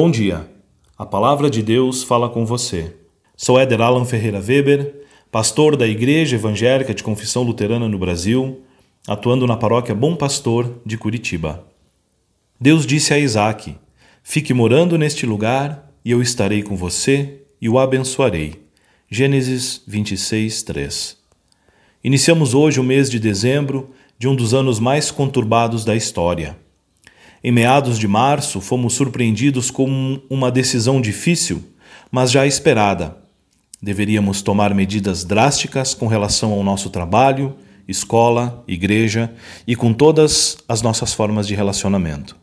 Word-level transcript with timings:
Bom 0.00 0.12
dia. 0.12 0.48
A 0.96 1.04
palavra 1.04 1.50
de 1.50 1.60
Deus 1.60 2.04
fala 2.04 2.28
com 2.28 2.46
você. 2.46 2.94
Sou 3.36 3.58
Éder 3.58 3.80
Alan 3.80 4.04
Ferreira 4.04 4.38
Weber, 4.38 4.94
pastor 5.28 5.74
da 5.74 5.88
Igreja 5.88 6.36
Evangélica 6.36 6.94
de 6.94 7.02
Confissão 7.02 7.42
Luterana 7.42 7.88
no 7.88 7.98
Brasil, 7.98 8.62
atuando 9.08 9.44
na 9.44 9.56
paróquia 9.56 9.96
Bom 9.96 10.14
Pastor 10.14 10.72
de 10.86 10.96
Curitiba. 10.96 11.66
Deus 12.60 12.86
disse 12.86 13.12
a 13.12 13.18
Isaac: 13.18 13.76
Fique 14.22 14.54
morando 14.54 14.96
neste 14.96 15.26
lugar 15.26 15.90
e 16.04 16.12
eu 16.12 16.22
estarei 16.22 16.62
com 16.62 16.76
você 16.76 17.42
e 17.60 17.68
o 17.68 17.76
abençoarei. 17.76 18.54
Gênesis 19.10 19.82
26, 19.84 20.62
3. 20.62 21.16
Iniciamos 22.04 22.54
hoje 22.54 22.78
o 22.78 22.84
mês 22.84 23.10
de 23.10 23.18
dezembro 23.18 23.90
de 24.16 24.28
um 24.28 24.36
dos 24.36 24.54
anos 24.54 24.78
mais 24.78 25.10
conturbados 25.10 25.84
da 25.84 25.96
história. 25.96 26.56
Em 27.42 27.52
meados 27.52 27.98
de 27.98 28.08
março, 28.08 28.60
fomos 28.60 28.94
surpreendidos 28.94 29.70
com 29.70 30.20
uma 30.28 30.50
decisão 30.50 31.00
difícil, 31.00 31.62
mas 32.10 32.30
já 32.30 32.46
esperada. 32.46 33.16
Deveríamos 33.80 34.42
tomar 34.42 34.74
medidas 34.74 35.24
drásticas 35.24 35.94
com 35.94 36.08
relação 36.08 36.52
ao 36.52 36.64
nosso 36.64 36.90
trabalho, 36.90 37.54
escola, 37.86 38.64
igreja 38.66 39.32
e 39.66 39.76
com 39.76 39.92
todas 39.92 40.58
as 40.68 40.82
nossas 40.82 41.14
formas 41.14 41.46
de 41.46 41.54
relacionamento. 41.54 42.36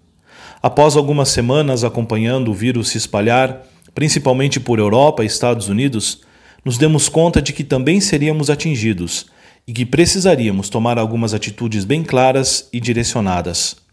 Após 0.61 0.95
algumas 0.95 1.29
semanas 1.29 1.83
acompanhando 1.83 2.49
o 2.49 2.53
vírus 2.53 2.89
se 2.89 2.97
espalhar, 2.97 3.63
principalmente 3.93 4.59
por 4.59 4.79
Europa 4.79 5.23
e 5.23 5.27
Estados 5.27 5.67
Unidos, 5.67 6.21
nos 6.63 6.77
demos 6.77 7.07
conta 7.09 7.41
de 7.41 7.53
que 7.53 7.63
também 7.63 7.99
seríamos 7.99 8.49
atingidos 8.49 9.27
e 9.67 9.73
que 9.73 9.85
precisaríamos 9.85 10.69
tomar 10.69 10.97
algumas 10.97 11.33
atitudes 11.33 11.85
bem 11.85 12.01
claras 12.01 12.67
e 12.71 12.79
direcionadas. 12.79 13.84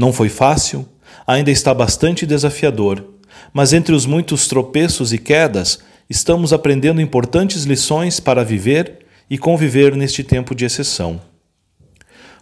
Não 0.00 0.14
foi 0.14 0.30
fácil, 0.30 0.88
ainda 1.26 1.50
está 1.50 1.74
bastante 1.74 2.24
desafiador, 2.24 3.04
mas 3.52 3.74
entre 3.74 3.94
os 3.94 4.06
muitos 4.06 4.48
tropeços 4.48 5.12
e 5.12 5.18
quedas, 5.18 5.80
estamos 6.08 6.54
aprendendo 6.54 7.02
importantes 7.02 7.64
lições 7.64 8.18
para 8.18 8.42
viver 8.42 9.00
e 9.28 9.36
conviver 9.36 9.94
neste 9.94 10.24
tempo 10.24 10.54
de 10.54 10.64
exceção. 10.64 11.20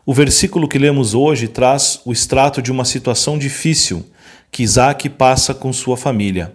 O 0.07 0.15
versículo 0.15 0.69
que 0.69 0.79
lemos 0.79 1.15
hoje 1.15 1.49
traz 1.49 2.01
o 2.05 2.13
extrato 2.13 2.63
de 2.63 2.71
uma 2.71 2.85
situação 2.85 3.37
difícil 3.37 4.07
que 4.53 4.63
Isaac 4.63 5.09
passa 5.09 5.53
com 5.53 5.73
sua 5.73 5.97
família. 5.97 6.55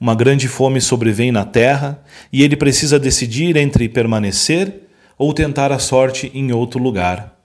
Uma 0.00 0.14
grande 0.14 0.46
fome 0.46 0.80
sobrevém 0.80 1.32
na 1.32 1.44
terra 1.44 2.00
e 2.32 2.44
ele 2.44 2.54
precisa 2.54 2.96
decidir 2.96 3.56
entre 3.56 3.88
permanecer 3.88 4.82
ou 5.18 5.34
tentar 5.34 5.72
a 5.72 5.80
sorte 5.80 6.30
em 6.32 6.52
outro 6.52 6.80
lugar. 6.80 7.35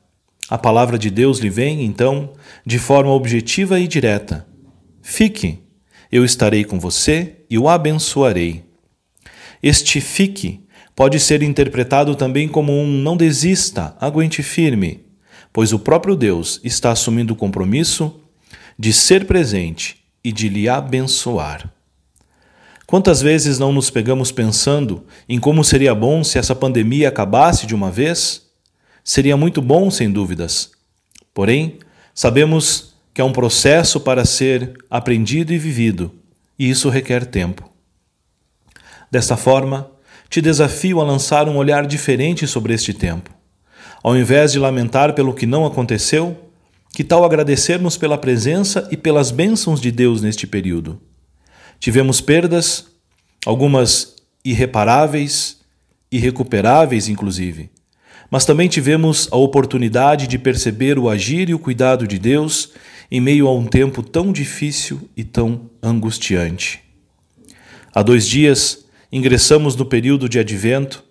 A 0.51 0.57
palavra 0.57 0.99
de 0.99 1.09
Deus 1.09 1.39
lhe 1.39 1.49
vem, 1.49 1.85
então, 1.85 2.33
de 2.65 2.77
forma 2.77 3.09
objetiva 3.11 3.79
e 3.79 3.87
direta: 3.87 4.45
Fique, 5.01 5.59
eu 6.11 6.25
estarei 6.25 6.65
com 6.65 6.77
você 6.77 7.37
e 7.49 7.57
o 7.57 7.69
abençoarei. 7.69 8.65
Este 9.63 10.01
fique 10.01 10.59
pode 10.93 11.21
ser 11.21 11.41
interpretado 11.41 12.15
também 12.15 12.49
como 12.49 12.73
um 12.73 12.85
não 12.85 13.15
desista, 13.15 13.95
aguente 13.97 14.43
firme, 14.43 15.05
pois 15.53 15.71
o 15.71 15.79
próprio 15.79 16.17
Deus 16.17 16.59
está 16.65 16.91
assumindo 16.91 17.31
o 17.31 17.37
compromisso 17.37 18.19
de 18.77 18.91
ser 18.91 19.25
presente 19.25 20.03
e 20.21 20.33
de 20.33 20.49
lhe 20.49 20.67
abençoar. 20.67 21.71
Quantas 22.85 23.21
vezes 23.21 23.57
não 23.57 23.71
nos 23.71 23.89
pegamos 23.89 24.33
pensando 24.33 25.05
em 25.29 25.39
como 25.39 25.63
seria 25.63 25.95
bom 25.95 26.25
se 26.25 26.37
essa 26.37 26.53
pandemia 26.53 27.07
acabasse 27.07 27.65
de 27.65 27.73
uma 27.73 27.89
vez? 27.89 28.50
Seria 29.03 29.35
muito 29.35 29.61
bom, 29.61 29.89
sem 29.89 30.11
dúvidas. 30.11 30.71
Porém, 31.33 31.79
sabemos 32.13 32.93
que 33.13 33.21
é 33.21 33.23
um 33.23 33.31
processo 33.31 33.99
para 33.99 34.25
ser 34.25 34.73
aprendido 34.89 35.53
e 35.53 35.57
vivido, 35.57 36.11
e 36.57 36.69
isso 36.69 36.89
requer 36.89 37.25
tempo. 37.25 37.69
Desta 39.09 39.35
forma, 39.35 39.89
te 40.29 40.41
desafio 40.41 41.01
a 41.01 41.03
lançar 41.03 41.49
um 41.49 41.57
olhar 41.57 41.85
diferente 41.85 42.47
sobre 42.47 42.73
este 42.73 42.93
tempo. 42.93 43.29
Ao 44.01 44.15
invés 44.15 44.53
de 44.53 44.59
lamentar 44.59 45.13
pelo 45.13 45.33
que 45.33 45.45
não 45.45 45.65
aconteceu, 45.65 46.49
que 46.93 47.03
tal 47.03 47.25
agradecermos 47.25 47.97
pela 47.97 48.17
presença 48.17 48.87
e 48.91 48.97
pelas 48.97 49.31
bênçãos 49.31 49.81
de 49.81 49.91
Deus 49.91 50.21
neste 50.21 50.47
período? 50.47 51.01
Tivemos 51.79 52.21
perdas, 52.21 52.87
algumas 53.45 54.15
irreparáveis, 54.43 55.59
irrecuperáveis, 56.11 57.07
inclusive 57.07 57.69
mas 58.31 58.45
também 58.45 58.69
tivemos 58.69 59.27
a 59.29 59.35
oportunidade 59.35 60.25
de 60.25 60.39
perceber 60.39 60.97
o 60.97 61.09
agir 61.09 61.49
e 61.49 61.53
o 61.53 61.59
cuidado 61.59 62.07
de 62.07 62.17
Deus 62.17 62.71
em 63.11 63.19
meio 63.19 63.45
a 63.45 63.53
um 63.53 63.65
tempo 63.65 64.01
tão 64.01 64.31
difícil 64.31 65.09
e 65.17 65.23
tão 65.25 65.69
angustiante. 65.83 66.79
Há 67.93 68.01
dois 68.01 68.25
dias, 68.25 68.85
ingressamos 69.11 69.75
no 69.75 69.85
período 69.85 70.29
de 70.29 70.39
advento, 70.39 71.03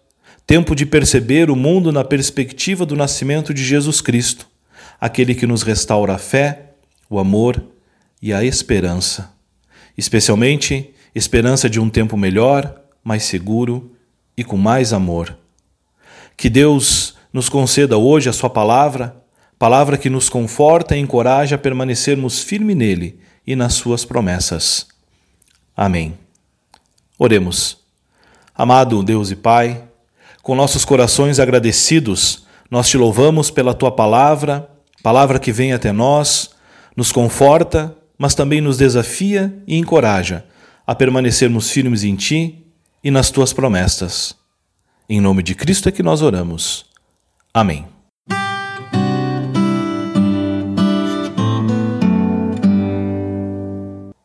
tempo 0.46 0.74
de 0.74 0.86
perceber 0.86 1.50
o 1.50 1.54
mundo 1.54 1.92
na 1.92 2.02
perspectiva 2.02 2.86
do 2.86 2.96
nascimento 2.96 3.52
de 3.52 3.62
Jesus 3.62 4.00
Cristo, 4.00 4.48
aquele 4.98 5.34
que 5.34 5.46
nos 5.46 5.62
restaura 5.62 6.14
a 6.14 6.18
fé, 6.18 6.70
o 7.10 7.18
amor 7.18 7.62
e 8.22 8.32
a 8.32 8.42
esperança. 8.42 9.30
Especialmente, 9.96 10.94
esperança 11.14 11.68
de 11.68 11.78
um 11.78 11.90
tempo 11.90 12.16
melhor, 12.16 12.80
mais 13.04 13.24
seguro 13.24 13.94
e 14.34 14.42
com 14.42 14.56
mais 14.56 14.94
amor. 14.94 15.36
Que 16.40 16.48
Deus 16.48 17.16
nos 17.34 17.50
conceda 17.50 17.98
hoje 17.98 18.30
a 18.30 18.32
Sua 18.32 18.48
palavra, 18.48 19.14
palavra 19.58 19.98
que 19.98 20.08
nos 20.08 20.30
conforta 20.30 20.96
e 20.96 20.98
encoraja 20.98 21.56
a 21.56 21.58
permanecermos 21.58 22.40
firmes 22.40 22.74
nele 22.74 23.20
e 23.46 23.54
nas 23.54 23.74
Suas 23.74 24.06
promessas. 24.06 24.86
Amém. 25.76 26.16
Oremos. 27.18 27.76
Amado 28.54 29.02
Deus 29.02 29.30
e 29.30 29.36
Pai, 29.36 29.84
com 30.42 30.54
nossos 30.54 30.82
corações 30.82 31.38
agradecidos, 31.38 32.46
nós 32.70 32.88
te 32.88 32.96
louvamos 32.96 33.50
pela 33.50 33.74
tua 33.74 33.92
palavra, 33.92 34.66
palavra 35.02 35.38
que 35.38 35.52
vem 35.52 35.74
até 35.74 35.92
nós, 35.92 36.52
nos 36.96 37.12
conforta, 37.12 37.94
mas 38.16 38.34
também 38.34 38.62
nos 38.62 38.78
desafia 38.78 39.54
e 39.66 39.76
encoraja 39.76 40.46
a 40.86 40.94
permanecermos 40.94 41.70
firmes 41.70 42.02
em 42.02 42.16
ti 42.16 42.64
e 43.04 43.10
nas 43.10 43.30
tuas 43.30 43.52
promessas. 43.52 44.39
Em 45.12 45.20
nome 45.20 45.42
de 45.42 45.56
Cristo 45.56 45.88
é 45.88 45.92
que 45.92 46.04
nós 46.04 46.22
oramos. 46.22 46.86
Amém. 47.52 47.84